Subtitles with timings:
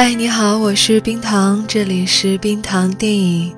[0.00, 3.52] 嗨，你好，我是冰糖，这里是冰糖电影。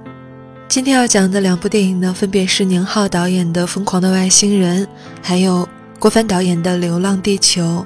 [0.69, 4.87] 今天要讲的两部电影呢，分别是宁浩导演的《疯狂的外星人》，
[5.21, 7.85] 还有郭帆导演的《流浪地球》。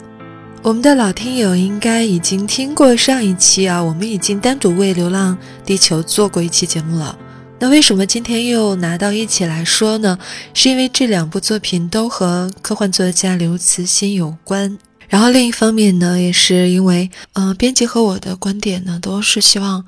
[0.63, 5.37] 我们的老听友应该已经听过上一期啊，我们已经单独为《流浪
[5.67, 7.19] 地球》做过一期节目了。
[7.59, 10.17] 那为什么今天又拿到一起来说呢？
[10.53, 14.79] 是因为这两部作品都和科幻作家刘慈欣有关。
[15.09, 19.87] 然后另一方面呢，也是因为，呃，编辑和我的观点呢，都是希望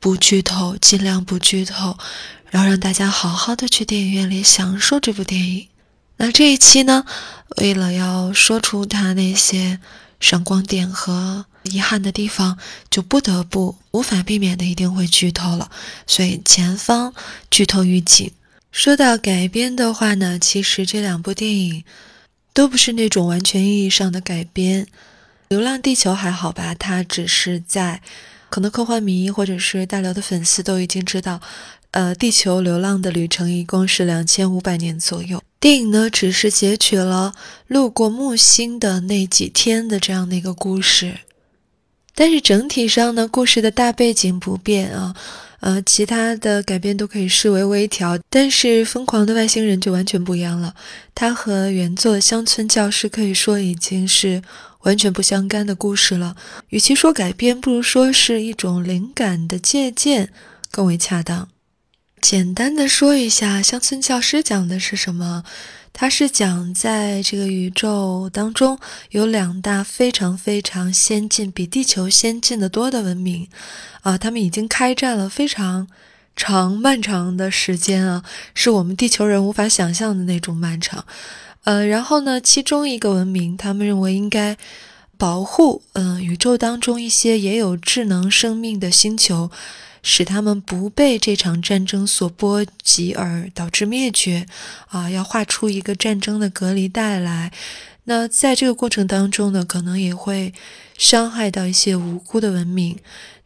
[0.00, 1.96] 不剧透，尽量不剧透，
[2.50, 5.68] 然后让大家好好的去电影院里享受这部电影。
[6.16, 7.04] 那这一期呢，
[7.58, 9.78] 为了要说出它那些
[10.18, 12.58] 闪光点和遗憾的地方，
[12.90, 15.70] 就不得不无法避免的一定会剧透了，
[16.06, 17.12] 所以前方
[17.50, 18.32] 剧透预警。
[18.72, 21.84] 说到改编的话呢，其实这两部电影。
[22.54, 24.84] 都不是那种完全意义上的改编，
[25.48, 26.72] 《流浪地球》还好吧？
[26.72, 28.00] 它只是在，
[28.48, 31.40] 可能科幻迷或者是大刘的粉丝都已经知道，
[31.90, 35.42] 呃，地球流浪的旅程一共是两千五百年左右。
[35.58, 37.34] 电影呢，只是截取了
[37.66, 41.18] 路过木星的那几天的这样的一个故事，
[42.14, 45.16] 但是整体上呢，故事的大背景不变啊。
[45.60, 50.74] 呃，其他的改编都可以视为微调，但是《疯狂的外星人》就完全不一样了。
[51.14, 54.42] 它和原作《乡村教师》可以说已经是
[54.80, 56.36] 完全不相干的故事了。
[56.68, 60.30] 与其说改编，不如说是一种灵感的借鉴
[60.70, 61.48] 更为恰当。
[62.20, 65.44] 简单的说一下，《乡村教师》讲的是什么？
[65.96, 68.76] 它是讲在这个宇宙当中
[69.10, 73.46] 有两大非常非常先进、比地球先进的多的文明，
[74.02, 75.86] 啊，他们已经开战了非常
[76.34, 81.06] 长漫长的时间啊，是我们地球人无法想象的那种漫长。
[81.62, 84.56] 呃，然后呢，其中一个文明，他们认为应该
[85.16, 89.48] 保护，嗯，宇宙当中一些也有智能生命的星球。
[90.04, 94.46] 使他们不被这场战争所波及而导致灭绝，
[94.88, 97.50] 啊，要画出一个战争的隔离带来。
[98.04, 100.52] 那在这个过程当中呢，可能也会
[100.98, 102.98] 伤害到一些无辜的文明。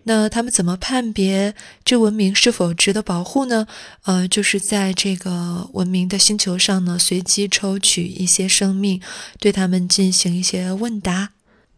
[0.02, 1.54] 那他们怎么判别
[1.84, 3.68] 这文明是否值得保护呢？
[4.04, 9.00] 呃，就是在这个文明的星球上呢，随机抽取一些生命，
[9.38, 11.30] 对他们进行一些问答，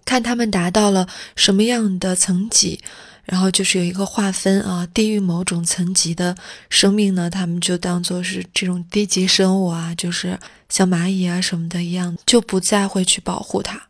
[0.07, 2.81] 看他们达到了什么样的层级。
[3.25, 6.37] 然后就是有一个划分啊，低于某种层级的
[6.69, 10.39] 生命呢，他们就当做是这种低级生物啊，就是
[10.69, 13.81] 像蚂蚁啊什么的一样，就不再会去保护它。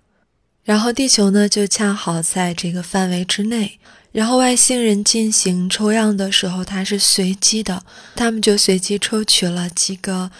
[0.62, 3.78] 然后地球呢，就恰好在这个范围之内。
[4.12, 7.82] 然后外星人进行抽样的时候，它是随机的，
[8.16, 10.30] 他们就随机抽取了几个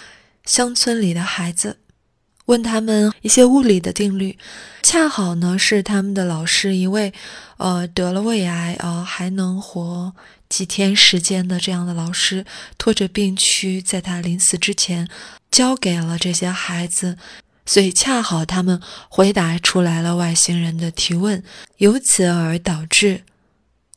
[0.45, 1.77] 乡村里的孩子。
[2.51, 4.37] 问他们一些物理的定律，
[4.83, 7.13] 恰好呢是他们的老师一位，
[7.59, 10.13] 呃得了胃癌啊还能活
[10.49, 12.45] 几天时间的这样的老师，
[12.77, 15.09] 拖着病躯在他临死之前
[15.49, 17.17] 交给了这些孩子，
[17.65, 21.45] 所以恰好他们回答出来了外星人的提问，
[21.77, 23.23] 由此而导致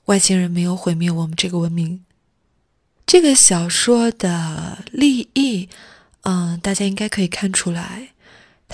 [0.05, 2.03] 外星人没有毁灭我们这个文明。
[3.07, 5.69] 这个小说的立意，
[6.21, 8.09] 嗯，大家应该可以看出来。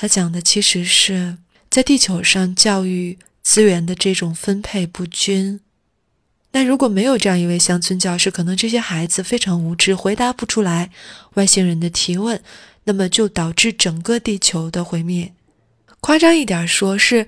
[0.01, 1.35] 他讲的其实是
[1.69, 5.59] 在地球上教育资源的这种分配不均。
[6.53, 10.89] 那如果没有这样一位乡村教师，可能这些孩子非常无知，回答不出来
[11.33, 12.41] 外星人的提问，
[12.85, 15.33] 那么就导致整个地球的毁灭。
[15.99, 17.27] 夸张一点说，是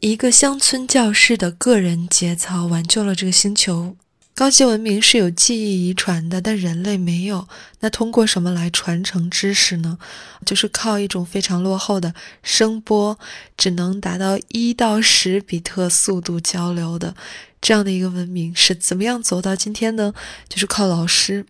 [0.00, 3.96] 一个乡村教师的个人节操挽救了这个星球。
[4.38, 7.48] 高级文明是有记忆遗传的，但人类没有。
[7.80, 9.98] 那通过什么来传承知识呢？
[10.46, 12.14] 就是靠一种非常落后的
[12.44, 13.18] 声波，
[13.56, 17.16] 只能达到一到十比特速度交流的
[17.60, 20.14] 这样的一个文明，是怎么样走到今天呢？
[20.48, 21.44] 就是靠老师，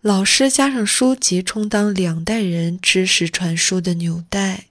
[0.00, 4.64] 老师加上书籍充当两代人知识传输的纽带。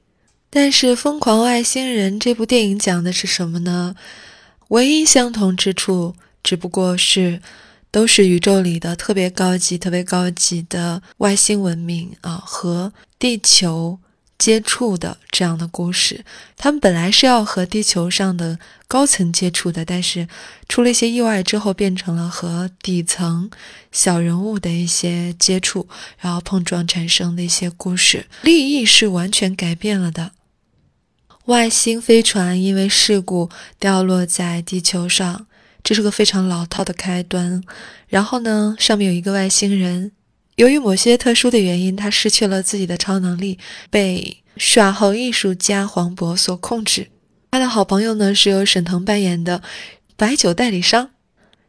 [0.49, 3.95] 但是《疯狂外星人》这部电影讲的是什么呢？
[4.69, 6.15] 唯一相同之处。
[6.49, 7.39] 只不过是，
[7.91, 13.99] 都是宇宙里的特别高级、特别高级的外星文明啊，和地球
[14.39, 16.25] 接触的这样的故事。
[16.57, 18.57] 他们本来是要和地球上的
[18.87, 20.27] 高层接触的，但是
[20.67, 23.51] 出了一些意外之后，变成了和底层
[23.91, 25.87] 小人物的一些接触，
[26.17, 28.25] 然后碰撞产生的一些故事。
[28.41, 30.31] 利益是完全改变了的。
[31.45, 35.45] 外星飞船因为事故掉落在地球上。
[35.83, 37.63] 这是个非常老套的开端。
[38.07, 40.11] 然后呢，上面有一个外星人，
[40.55, 43.57] 由于某些特殊的原因，他失去了自己的超能力，
[43.89, 47.07] 被耍猴艺术家黄渤所控制。
[47.51, 49.61] 他的好朋友呢，是由沈腾扮演的
[50.15, 51.09] 白酒代理商，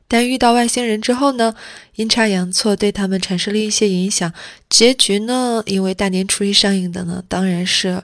[0.08, 1.54] 但遇到外星人之后呢，
[1.94, 4.32] 阴差阳错对他们产生了一些影响。
[4.68, 8.02] 结局呢，因为大年初一上映的呢，当然是，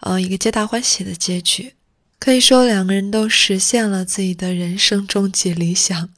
[0.00, 1.74] 呃，一个皆大欢喜的结局。
[2.22, 6.08] 可以说两个人都实现了自己的人生终极理想。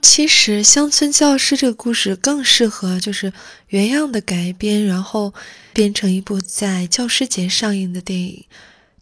[0.00, 3.30] 其实乡村教师这个故事更适合就是
[3.68, 5.34] 原样的改编，然后
[5.74, 8.46] 变成一部在教师节上映的电影，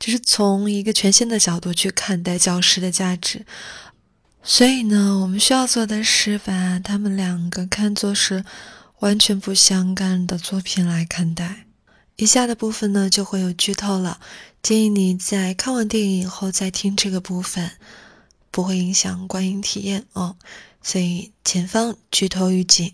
[0.01, 3.47] 就是从一个全新的角度去看待教师的价值。
[4.43, 8.45] 所以呢，我们需要做的是把他们两个看作是
[8.99, 11.68] 完全不相干的作品来看待。
[12.19, 14.19] 以下的部分呢就会有剧透了，
[14.61, 17.71] 建议你在看完电影以后再听这个部分，
[18.51, 20.35] 不会影响观影体验哦。
[20.83, 22.93] 所以前方剧透预警。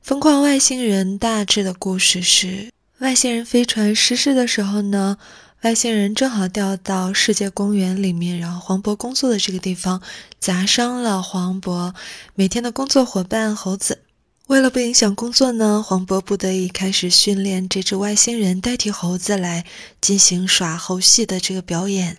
[0.00, 5.18] 疯狂外星人大致的故事是：外星人飞船失事的时候呢。
[5.62, 10.00] 外星人正好掉到世界公园里面，然后黄渤工作的这个地方
[10.38, 11.92] 砸伤了黄渤
[12.34, 14.02] 每天的工作伙伴猴子。
[14.46, 19.64] 为了不影响工作呢，黄渤不得已开始训练这只外星人代替猴子来
[20.00, 22.18] 进行耍猴戏的这个表演，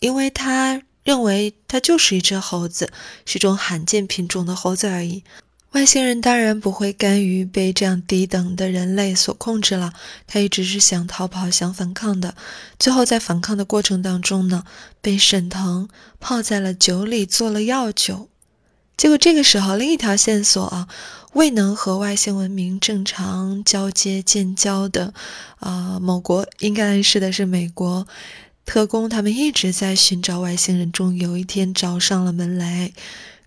[0.00, 2.90] 因为他认为它就是一只猴子，
[3.24, 5.22] 是种罕见品种的猴子而已。
[5.70, 9.92] 外星人当然不会甘于被这样低等的人类所控制了，
[10.26, 12.34] 他一直是想逃跑、想反抗的。
[12.80, 14.64] 最后在反抗的过程当中呢，
[15.00, 15.88] 被沈腾
[16.18, 18.28] 泡在了酒里做了药酒。
[18.96, 20.86] 结果这个时候，另一条线索啊，
[21.32, 25.14] 未能和外星文明正常交接建交的
[25.58, 28.06] 啊，某国应该暗示的是美国
[28.66, 32.92] 特工，他们一直在寻找外星人，终于有一天找上了门来。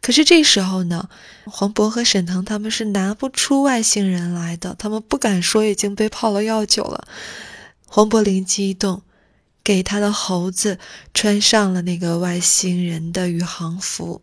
[0.01, 1.09] 可是这时候呢，
[1.45, 7.07] 黄渤和沈腾他们是拿不出外星人来的，他们不敢说已经被泡了药酒了。
[7.85, 9.03] 黄渤灵机一动，
[9.63, 10.79] 给他的猴子
[11.13, 14.21] 穿上了那个外星人的宇航服，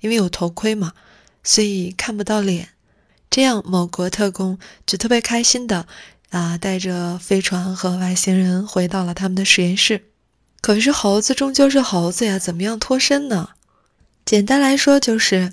[0.00, 0.92] 因为有头盔嘛，
[1.42, 2.73] 所以看不到脸。
[3.34, 5.88] 这样某国特工就特别开心的
[6.30, 10.04] 啊，带着飞船和外星人回到了他们的实验室。
[10.60, 13.48] 可是猴子终究是猴子呀，怎么样脱身呢？
[14.24, 15.52] 简单来说，就是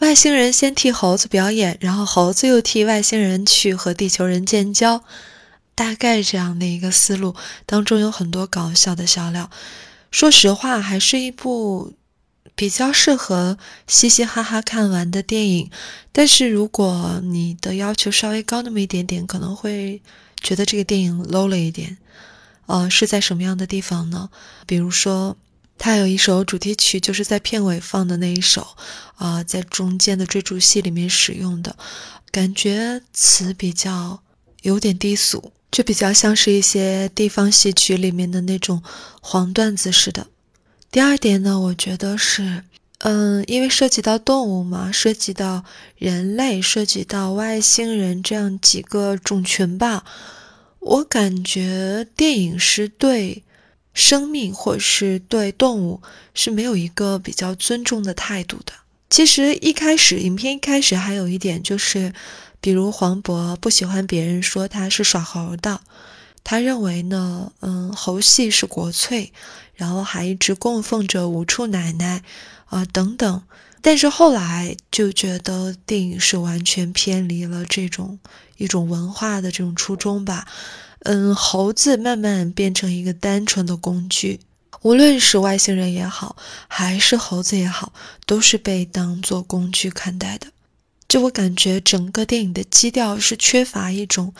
[0.00, 5.02] 外星人先替猴子表演，然后猴子又替外星人去和地球人建交，
[5.74, 7.34] 大概这样的一个思路。
[7.64, 9.48] 当中有很多搞笑的笑料。
[10.10, 11.94] 说实话，还是一部
[12.54, 15.70] 比较适合嘻嘻哈哈看完的电影。
[16.12, 20.02] 但是如果你的要求稍微高那么一点点，可能会
[20.40, 21.98] 觉得这个电影 low 了一点。
[22.66, 24.30] 呃，是在什么样的地方呢？
[24.66, 25.36] 比如说。
[25.78, 28.76] 它有一首主题曲，就是在片尾放的那一首，
[29.16, 31.76] 啊，在中间的追逐戏里面使用的，
[32.30, 34.22] 感觉词比较
[34.60, 38.80] 有点低俗，就比较像是一些地方戏曲里面的那种
[39.20, 40.28] 黄段子似的。
[40.92, 42.64] 第二点呢，我觉得是，
[42.98, 45.64] 嗯，因为涉及到动物嘛，涉及到
[45.96, 50.04] 人类，涉及到外星人这样几个种群吧，
[50.80, 53.42] 我感觉电影是对。
[53.94, 56.00] 生命或是对动物
[56.32, 58.72] 是没有一个比较尊重的态度的。
[59.10, 62.14] 其实一开始，影片一开始还有一点就是，
[62.58, 65.82] 比如黄渤不喜欢别人说他是耍猴的，
[66.44, 69.32] 他认为呢，嗯，猴戏是国粹，
[69.74, 72.22] 然后还一直供奉着五处奶奶
[72.66, 73.42] 啊等等。
[73.80, 78.18] 但是后来就觉得电影是完全偏离了这种
[78.56, 80.46] 一种文化的这种初衷吧。
[81.00, 84.38] 嗯，猴子慢慢变成一个单纯的工具，
[84.82, 86.36] 无论是外星人也好，
[86.68, 87.92] 还是猴子也好，
[88.24, 90.46] 都是被当做工具看待的。
[91.08, 94.32] 就我感觉，整个电影的基调是缺乏一种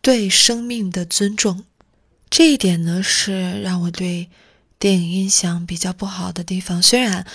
[0.00, 1.64] 对生命的尊重，
[2.30, 4.30] 这一点呢是让我对
[4.78, 6.82] 电影印象比较不好的地方。
[6.82, 7.26] 虽然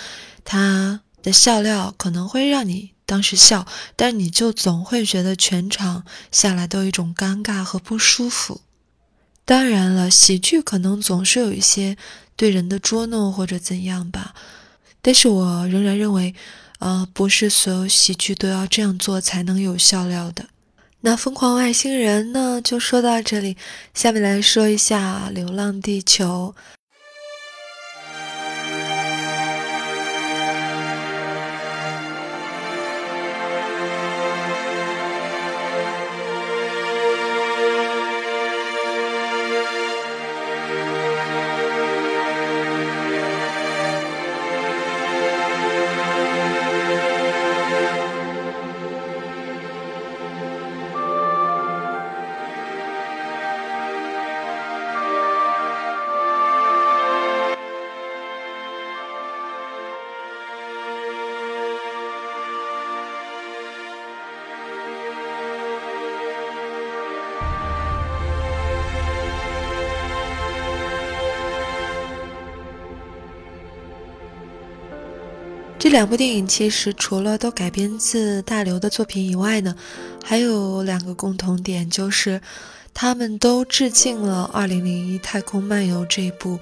[0.44, 8.62] 它的笑料可能会让你当时笑，但你就总会觉得全场下来都有一种尴尬和不舒服。
[9.46, 11.98] 当然了，喜剧可能总是有一些
[12.36, 14.34] 对人的捉弄或者怎样吧，
[15.02, 16.34] 但是我仍然认为，
[16.80, 20.48] 呃，不是所有喜剧都要这样做才能有笑料的。
[21.06, 23.58] 那疯狂外星人呢，就说到这里，
[23.94, 26.56] 下面来说一下《流浪地球》。
[75.94, 79.76] 两部电影其实除了都改编自大刘的作品以外呢，
[80.24, 82.42] 还有两个共同点，就是
[82.96, 86.60] 他们都致敬了《二零零一太空漫游》这部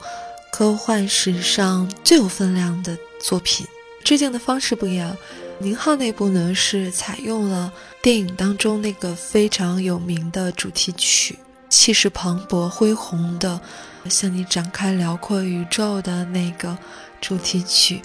[0.52, 3.66] 科幻史上最有分量的作品。
[4.04, 5.16] 致敬的方式不一样，
[5.60, 7.72] 宁浩那部呢是采用了
[8.02, 13.62] 电影当中那个非常有名的主题曲，气势磅礴恢宏的
[14.10, 16.78] 向你展开辽阔宇宙的那个
[17.22, 18.02] 主题曲，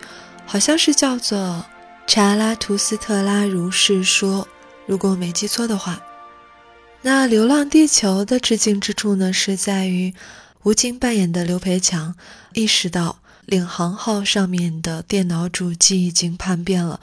[0.46, 1.38] 好像是叫做
[2.06, 4.44] 《查拉图斯特拉如是说》，
[4.86, 6.00] 如果我没记错的话。
[7.02, 10.14] 那《流浪地球》的致敬之处呢，是在于
[10.62, 12.14] 吴京扮演的刘培强
[12.54, 13.18] 意识到。
[13.46, 16.98] 领航号上面的电脑主机已经叛变了，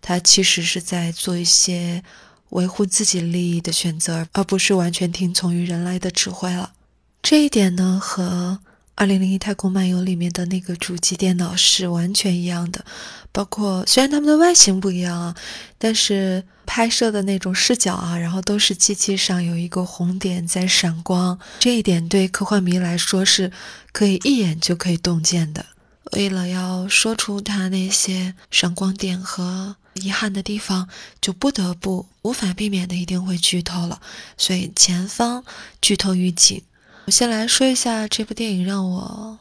[0.00, 2.02] 他其实是在做一些
[2.48, 6.72] 维护自己利益的选择，而不是完全听从于人类的指挥了。
[7.20, 8.58] 这一点呢，和
[9.02, 12.84] 《二零零一太空漫游》里面的那个主机电脑是完全一样的。
[13.32, 15.36] 包括虽然它们的外形不一样啊，
[15.76, 23.50] 但是拍摄的那种视角啊，然后都是机器上有一个红点在闪光，这一点对科幻迷来说是
[23.90, 25.66] 可以一眼就可以洞见的。
[26.12, 30.88] 为了要说出它那些闪光点和遗憾的地方，
[31.20, 34.00] 就不得不无法避免的一定会剧透了。
[34.38, 35.42] 所以前方
[35.80, 36.62] 剧透预警。
[37.04, 39.38] 我先来说一下这部电影让我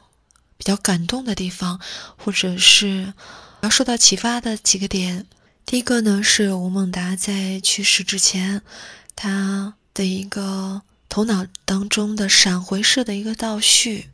[0.58, 1.80] 比较感动的地方，
[2.18, 3.14] 或者是
[3.62, 5.28] 要受到启发的几个点。
[5.64, 8.64] 第一个呢是吴孟达在去世之前，
[9.16, 14.10] 他的一个头脑当中的闪回式的一个倒叙。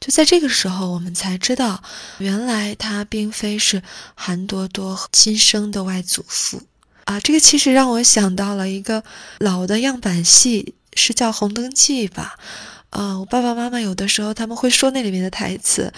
[0.00, 1.82] 就在这个时候，我们才知道，
[2.18, 3.82] 原来他并非是
[4.14, 6.62] 韩多多亲生的外祖父
[7.04, 7.20] 啊！
[7.20, 9.04] 这个其实让我想到了一个
[9.38, 12.38] 老的样板戏，是叫《红灯记》吧？
[12.90, 15.92] 呃，我爸爸妈妈有的时候他们会说那里面的台词，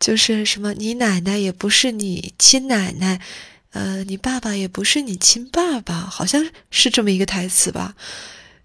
[0.00, 3.20] 就是什么“你奶奶也不是你亲奶奶，
[3.70, 7.94] 呃，你爸爸也不是你亲爸爸”，好像是这么一个台词吧。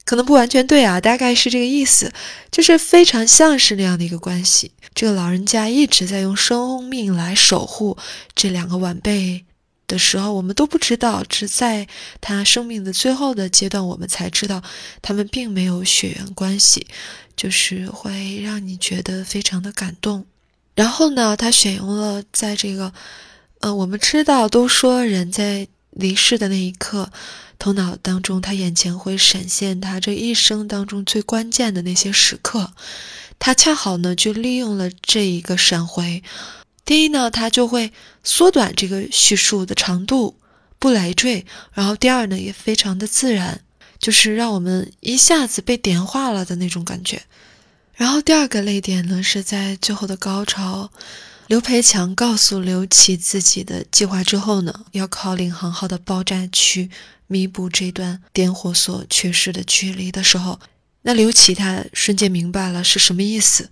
[0.04, 2.12] 可能不完全对啊，大概是这个意思，
[2.52, 4.72] 就是非常像是那样的一个关系。
[4.94, 7.98] 这个老人家一直在用生命来守护
[8.34, 9.46] 这两个晚辈
[9.88, 11.88] 的时候，我们都不知道，只在
[12.20, 14.62] 他生命的最后的阶段，我们才知道
[15.02, 16.88] 他们并没有血缘关系，
[17.36, 20.26] 就是会让你觉得非常的感动。
[20.76, 22.92] 然后呢，他选用了在这个，
[23.62, 27.12] 呃，我们知道都说人在离世的那一刻。
[27.58, 32.74] 头脑当中，他眼前会闪现他这一生当中最关键的那些时刻，
[33.40, 36.22] 他恰好呢就利用了这一个闪回。
[36.86, 37.92] 第一呢，它就会
[38.24, 40.38] 缩短这个叙述的长度，
[40.78, 43.62] 不累赘；然后第二呢，也非常的自然，
[43.98, 47.24] 就是让我们一下子被点化了的那种感觉。
[47.96, 50.92] 然后第二个泪点呢，是在最后的高潮。
[51.48, 56.90] 刘培强告诉刘琦自己的计划之后呢，要靠领航号的爆炸去
[57.28, 60.60] 弥补这段点火所缺失的距离的时候，
[61.04, 63.70] 那刘琦他瞬间明白了是什么意思，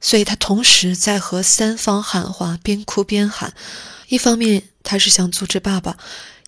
[0.00, 3.54] 所以他同时在和三方喊话，边哭边喊。
[4.08, 5.96] 一方面他是想阻止爸爸，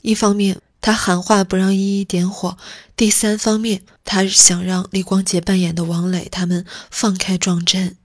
[0.02, 2.56] 一方面他喊话不让依依点火，
[2.96, 7.96] 第三方面他想让李光洁扮演的王磊他们放开撞针，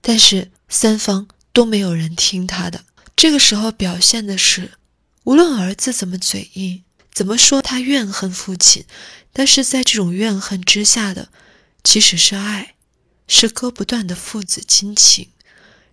[0.00, 1.28] 但是三方。
[1.52, 2.84] 都没有人听他的。
[3.16, 4.70] 这个时候表现的是，
[5.24, 8.84] 无论儿子怎么嘴硬，怎么说他怨恨父亲，
[9.32, 11.28] 但是在这种怨恨之下的，
[11.82, 12.74] 其实是爱，
[13.30, 15.28] 是割不断的父子亲情，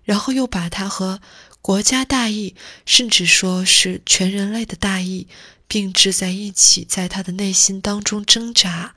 [0.03, 1.22] 然后又把他和
[1.62, 5.27] 国家大义，甚至说是全人类的大义
[5.67, 8.96] 并置在一起，在他的内心当中挣扎。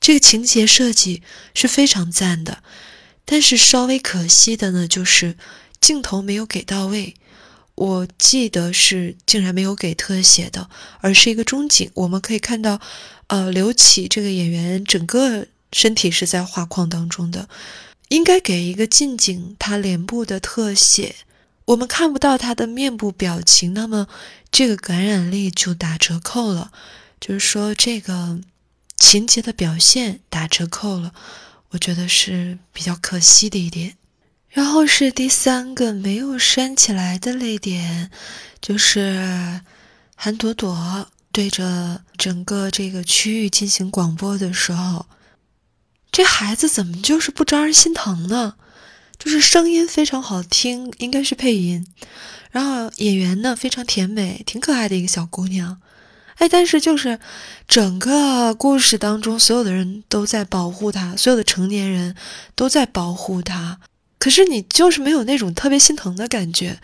[0.00, 1.22] 这个情节设计
[1.54, 2.64] 是非常赞的，
[3.24, 5.36] 但是稍微可惜的呢，就是。
[5.78, 7.14] 镜头没有给到位，
[7.74, 11.88] 我记得是竟然没有给特写的，而是一个中景。
[11.94, 12.80] 我们可以看到，
[13.28, 15.46] 呃，刘启这个演员整个
[15.76, 17.50] 身体是在画框当中的，
[18.08, 21.16] 应该给一个近景，他脸部的特写，
[21.66, 24.08] 我们看不到他的面部表情，那么
[24.50, 26.72] 这个感染力就打折扣了，
[27.20, 28.40] 就是说这个
[28.96, 31.12] 情节的表现打折扣了，
[31.72, 33.98] 我觉得是比较可惜的一点。
[34.48, 38.10] 然后是第三个没有删起来的泪点，
[38.62, 39.60] 就是
[40.14, 45.04] 韩朵朵对着整个这个区域进行广播的时候，
[46.16, 48.54] 这孩子怎么就是不招人心疼呢？
[49.18, 51.86] 就是声音非常好听，应该是配音，
[52.50, 55.76] 然后演员呢非常甜美，挺可爱的一个小姑娘，
[56.36, 57.20] 哎，但是就是
[57.68, 62.16] 整个故事当中，所有的人都在保护她，所有的成年人
[62.54, 63.78] 都在保护她。
[64.18, 66.80] 可是你就是没有那种特别心疼的感觉，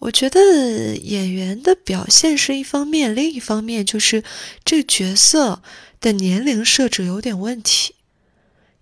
[0.00, 4.22] 我觉得演员的表现是一方面，另一方面就是
[4.66, 5.62] 这个角色
[5.98, 7.94] 的年龄设置有点问题，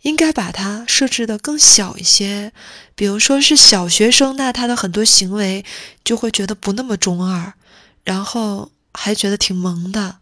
[0.05, 2.53] 应该把它设置的更小一些。
[2.95, 5.65] 比如说是小学生，那他的很多行为
[6.05, 7.53] 就会觉得不那么中二，
[8.05, 10.19] 然后还觉得挺萌的。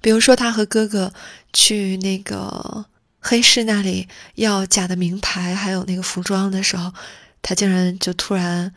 [0.00, 1.12] 比如说他和哥哥
[1.52, 2.84] 去那个
[3.18, 6.92] 黑市那里要假的名牌，还有那个服装的时候，
[7.40, 8.72] 他竟然就突然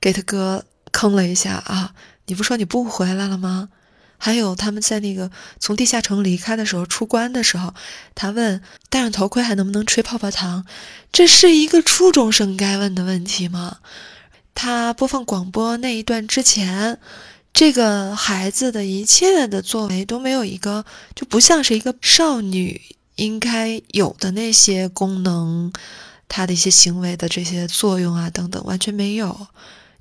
[0.00, 0.64] 给他哥。
[0.94, 1.94] 坑了一下啊！
[2.26, 3.70] 你不说你不回来了吗？
[4.24, 7.74] 还有他们在那个从地下城离开的时候，出关的时候，
[8.14, 10.64] 他问戴上头盔还能不能吹泡泡糖？
[11.10, 13.78] 这是一个初中生该问的问题吗？
[14.54, 17.00] 他播放广播那一段之前，
[17.52, 20.84] 这个孩子的一切的作为都没有一个，
[21.16, 22.80] 就不像是一个少女
[23.16, 25.72] 应该有的那些功能，
[26.28, 29.48] 他的一些行为的这些作用啊等等，完全没有。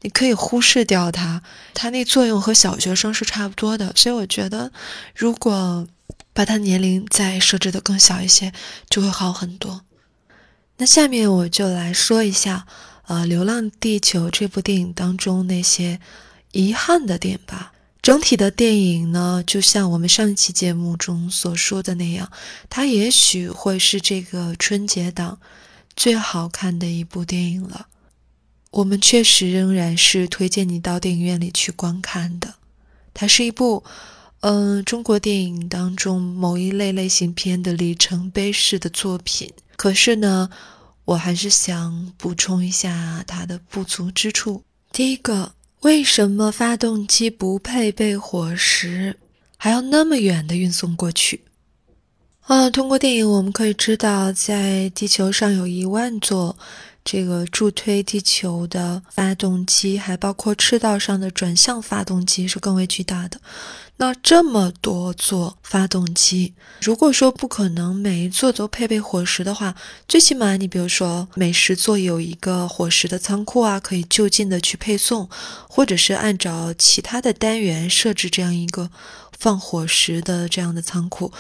[0.02, 1.42] 你可以忽视掉它，
[1.74, 4.72] 它那作用和小学生是差不多的，所以我觉得，
[5.16, 5.88] 如果
[6.34, 8.52] 把它年龄再设置的更小一些，
[8.90, 9.82] 就会好很多。
[10.78, 12.66] 那下面我就来说一下，
[13.08, 16.00] 呃，《流浪地球》这部电影当中那些
[16.52, 17.74] 遗憾的点吧。
[18.02, 22.32] 整体的电影呢，就像我们上一期节目中所说的那样，
[22.68, 25.38] 它也许会是这个春节档
[25.96, 27.86] 最好看的一部电影了。
[28.72, 32.56] 我们确实仍然是推荐你到电影院里去观看的。
[33.14, 33.84] 它是一部，
[34.40, 39.52] 嗯，中国电影当中某一类类型片的里程碑式的作品。
[39.76, 40.50] 可是呢，
[41.04, 44.64] 我还是想补充一下它的不足之处。
[44.94, 49.18] 第一个，为什么发动机不配备火石，
[49.58, 51.42] 还要那么远的运送过去？
[52.44, 56.58] 啊，通过电影我们可以知道，在地球上有一万座。
[57.04, 63.40] 这个助推地球的发动机，还包括赤道上的转向发动机是更为巨大的。
[63.98, 69.76] 那这么多座发动机，如果说不可能每一座都配备火石的话，
[70.08, 75.30] 最起码你比如说每十座有一个火石的仓库啊，可以就近的去配送，
[75.68, 78.90] 或者是按照其他的单元设置这样一个
[79.42, 81.34] 放火石的这样的仓库。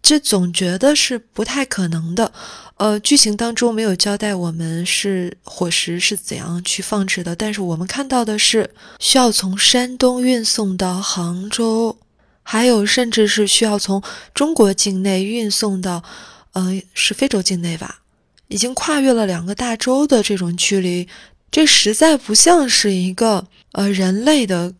[0.00, 2.32] 这总觉得是不太可能的，
[2.76, 11.98] 呃，剧情当中没有交代我们是火石是怎样去放置的，但是我们看到的是需要从山东运送到杭州，
[12.44, 14.00] 还有甚至是需要从
[14.32, 16.04] 中国境内运送到，
[16.52, 18.02] 呃，是非洲境内吧，
[18.46, 21.08] 已经跨越了两个大洲的这种距离，
[21.50, 24.72] 这实在不像是一个呃人类的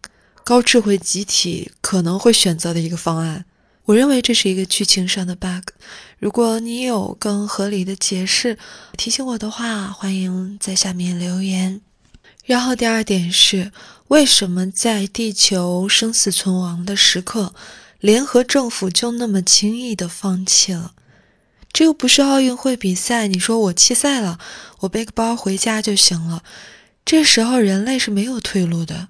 [0.48, 3.44] 高智慧集体可能会选择的一个方案。
[3.84, 5.74] 我认为这是一个剧情上的 bug，
[6.18, 8.56] 如果你有更合理的解释，
[8.96, 11.82] 提醒我的话，欢迎在下面留言。
[12.46, 13.72] 然后第二点是，
[14.06, 17.52] 为什么在地球生死存亡的时刻，
[18.00, 20.94] 联合政府就那么轻易的放弃了？
[21.70, 24.38] 这又不是奥运会比赛，你说我弃赛了，
[24.78, 26.42] 我背个包回家就行了。
[27.04, 29.08] 这时候人类是没有退路的。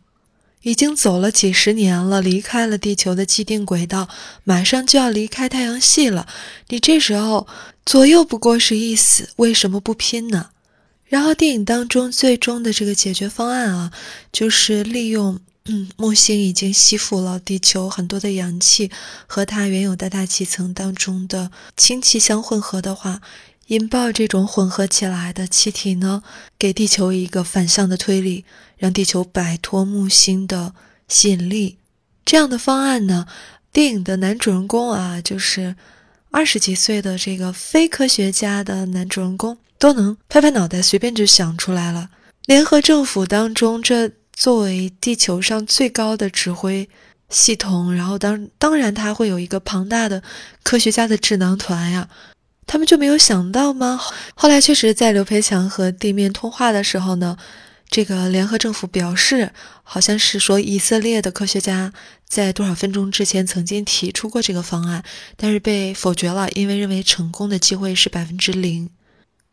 [0.63, 4.09] 已经走了几十年了，离开了地球的既定轨道，
[4.45, 6.27] 马上就要离开太阳系了。
[6.69, 7.47] 你这时候
[7.87, 10.51] 左右不过是一死，为什么不拼呢？
[11.07, 13.93] 然后电影当中最终的这个解决方案啊，
[14.31, 18.91] 就是利用嗯木星已经吸附了地球很多的氧气，
[19.27, 23.23] 和它原有的大气层当中的氢气相混合的话。
[23.69, 26.23] 引爆这种混合起来的气体呢，
[26.59, 28.45] 给地球一个反向的推力，
[28.79, 30.75] 让地球摆脱木星的
[31.07, 31.77] 吸引力。
[32.25, 33.27] 这样的方案呢，
[33.71, 35.77] 电影的男主人公啊，就是
[36.31, 42.09] 二十几岁的这个非科学家的男主人公，都能拍拍脑袋，随便就想出来了。
[42.47, 46.89] 联合政府当中，这作为地球上最高的指挥
[47.29, 50.23] 系统，然后当当然他会有一个庞大的
[50.63, 52.09] 科学家的智囊团呀。
[52.69, 53.99] 他们就没有想到吗？
[54.35, 57.37] 后来确实在刘培强和地面通话的时候呢，
[57.89, 59.51] 这个联合政府表示，
[59.83, 61.93] 好像是说以色列的科学家
[62.29, 65.03] 在多少分钟之前曾经提出过这个方案，
[65.37, 68.91] 但是被否决了，因为认为成功的机会是百分之零。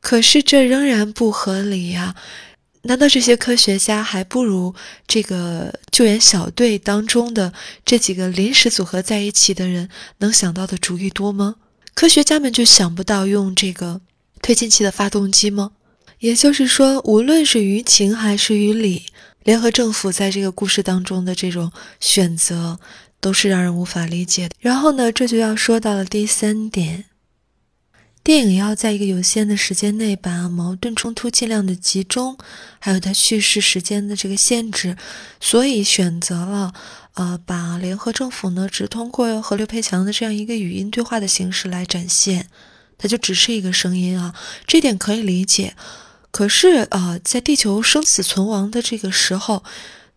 [0.02, 2.14] 可是这仍然不合理呀！
[2.84, 4.76] 难道这些科学家还不如
[5.08, 7.52] 这个救援小队当中的
[7.84, 11.56] 这几个临时组合在一起的人能想到的主意多吗？
[11.96, 14.02] 科学家们就想不到用这个
[14.42, 15.72] 推进器的发动机吗？
[16.20, 19.06] 也就是说，无论是于情还是于理，
[19.44, 22.78] 联合政府在这个故事当中的这种选择
[23.22, 24.56] 都是让人无法理解的。
[24.60, 27.06] 然后呢，这就要说到了第三点，
[28.22, 32.38] 电影要在一个有限的时间内把矛盾冲突尽量的集中，
[32.80, 34.98] 还有它叙事时间的这个限制，
[35.40, 36.74] 所以选择了
[37.16, 42.48] 呃把联合政府呢只通过和刘培强的这样一个语音对话的形式来展现，
[42.98, 44.34] 它就只是一个声音啊，
[44.66, 45.76] 这点可以理解。
[46.32, 49.64] 可是啊，在地球生死存亡的这个时候。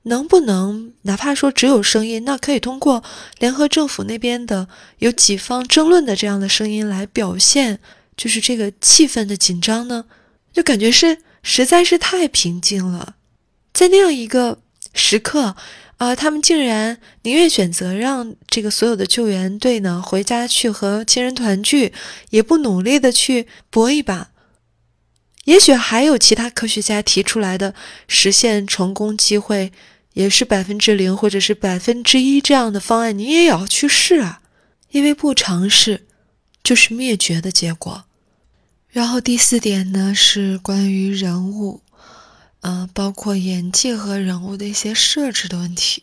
[0.05, 3.03] 能不能哪怕说只有声音，那可以通过
[3.41, 4.67] 联合政府那边的
[5.01, 7.79] 有几方争论的这样的声音来表现，
[8.17, 10.07] 就是这个气氛的紧张呢？
[10.55, 13.17] 就感觉是实在是太平静了，
[13.75, 14.61] 在那样一个
[14.95, 15.57] 时刻，
[15.99, 21.93] 啊，他们竟然宁愿选择让这个所有的救援队呢回家去和亲人团聚，
[22.31, 24.31] 也不努力的去搏一把。
[25.45, 27.75] 也许还有其他科学家提出来的
[28.07, 29.73] 实现成功机会，
[30.13, 34.41] 也是百分之零或者是百分之一这样的方案，你也要去试啊，
[34.91, 36.07] 因为不尝试
[36.63, 38.05] 就是灭绝的结果。
[38.89, 41.83] 然后第四点呢是关于人物，
[42.61, 46.03] 呃，包括演技和人物的一些设置的问题。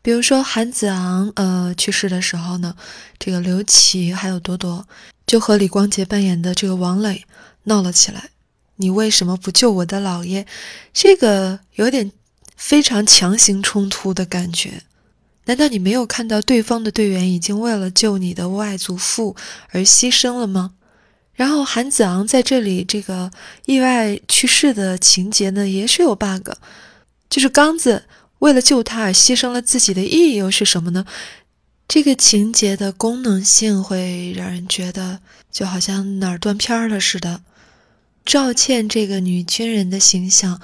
[0.00, 2.74] 比如说韩子昂呃去世的时候呢，
[3.18, 4.86] 这个刘琦还有朵朵
[5.26, 7.24] 就和李光洁扮演的这个王磊
[7.64, 8.30] 闹了起来。
[8.76, 10.46] 你为什么不救我的姥爷？
[10.92, 12.10] 这个有点
[12.56, 14.82] 非常强行冲突的感觉。
[15.44, 19.36] 难道你没有看到对方的队员已经为了救你的外祖父
[19.70, 20.74] 而牺牲了吗？
[21.34, 23.30] 然后韩子昂在这里这个
[23.66, 26.50] 意外去世的情节呢，也是有 bug。
[27.30, 28.04] 就是刚子
[28.40, 31.06] 为了救他而牺牲了自己的意义又是什么呢？
[31.88, 37.42] 这个情节的功能性会让人觉得就好像哪儿断片了似的。
[38.24, 40.60] 赵倩这个女军人的形象，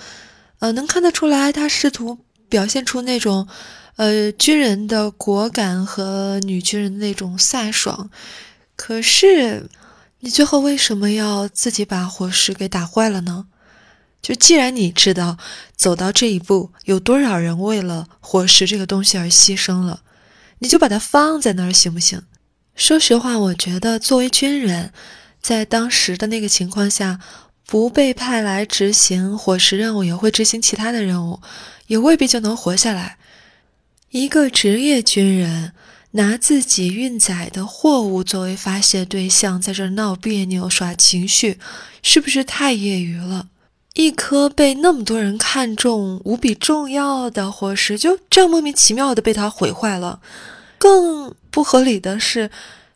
[0.61, 3.49] 呃，能看得出来，她试图表现出那种，
[3.97, 8.11] 呃，军人的果敢和女军人的那种飒爽。
[8.77, 9.69] 可是，
[10.21, 13.47] 你最后为什么要自己把火石给打坏了呢？
[14.21, 15.39] 就既然你知道
[15.77, 20.03] 走到这一步，有多少人为了火石这个东西而牺牲了，
[20.59, 22.23] 你就把它放在那儿行不行？
[22.75, 24.93] 说实话，我觉得作为军人，
[25.41, 27.21] 在当时的那个情况下。
[27.71, 31.43] 不被派来执行伙食任务，也会执行其他的任务，
[31.89, 33.19] 也未必就能活下来。
[34.09, 35.75] 一个职业军人
[36.13, 41.59] 拿自己运载的货物作为发泄对象，在这闹别扭、耍情绪，
[42.03, 43.49] 是不是太业余了？
[43.95, 50.21] 一颗被那么多人看重、无比重要的火石，就这样莫名其妙的被他毁坏了。
[50.79, 52.51] 更不合理的是，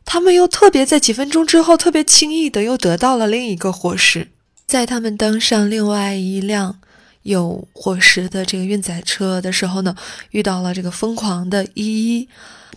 [0.05, 4.29] 他们又特别在几分钟之后，特别轻易的又得到了另一个伙食。
[4.65, 6.79] 在他们登上另外一辆
[7.23, 9.95] 有伙食的这个运载车的时候呢，
[10.31, 12.29] 遇到了这个疯狂的依依。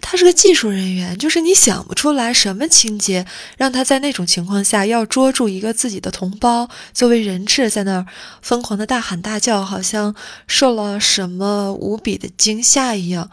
[0.02, 3.26] 他是个技术人员，就是你想不出来什么情节
[3.58, 8.06] 让他在那种情况下要捉住一个自己的同胞作为人质，在那儿
[8.42, 10.14] 疯狂的大喊大叫，好像
[10.46, 13.32] 受了什么无比的惊吓一样。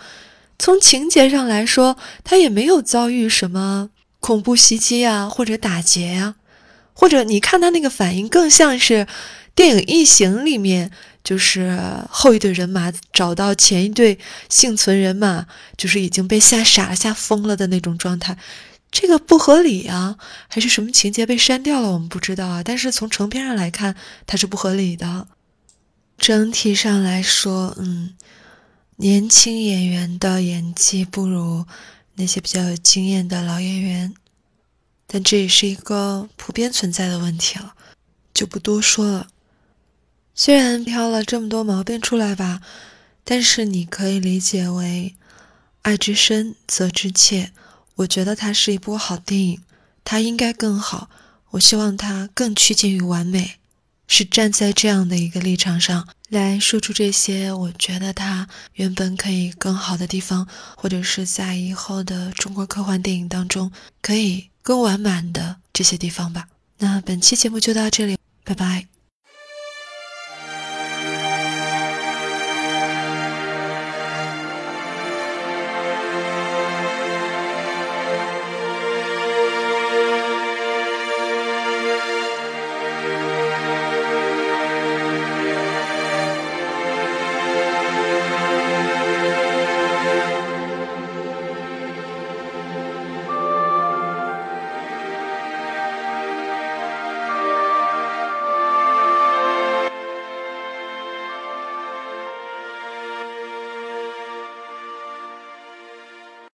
[0.58, 6.36] 从情节上来说，他也没有遭遇什么恐怖袭击啊，或者打劫呀。
[6.94, 9.06] 或者你看他那个反应，更像是
[9.54, 10.90] 电影《异形》里面，
[11.22, 18.36] 就是后一队人马找到前一队幸存人马，就是已经被吓傻了、吓疯了的那种状态。
[18.90, 20.16] 这个不合理啊，
[20.48, 21.92] 还是什么情节被删掉了？
[21.92, 22.62] 我们不知道啊。
[22.62, 23.94] 但是从成片上来看，
[24.26, 25.28] 它是不合理的。
[26.18, 28.14] 整体上来说，嗯，
[28.96, 31.64] 年轻演员的演技不如
[32.16, 34.14] 那些比较有经验的老演员。
[35.06, 37.74] 但这也是一个普遍存在的问题了，
[38.32, 39.28] 就不多说了。
[40.34, 42.60] 虽然挑了这么多毛病出来吧，
[43.24, 45.14] 但是你可以理解为
[45.82, 47.52] “爱之深，责之切”。
[47.96, 49.60] 我觉得它是一部好电影，
[50.04, 51.10] 它应该更好。
[51.50, 53.56] 我希望它更趋近于完美。
[54.08, 64.48] 是站在这样的一个立场上来说出这些，我觉得它原本可以更好的地方，或者是在以后的中国科幻电影当中可以。
[64.64, 66.46] 更完满的这些地方吧。
[66.78, 68.86] 那本期节目就到这里，拜拜。